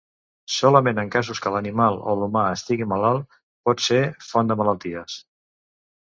[0.51, 5.21] Solament en casos que l'animal o l'humà estigui malalt pot ser font de malalties.